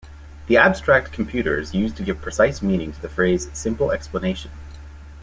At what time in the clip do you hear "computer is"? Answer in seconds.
1.11-1.75